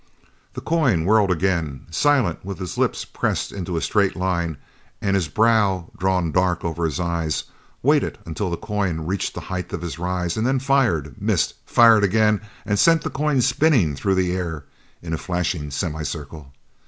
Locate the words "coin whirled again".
0.61-1.85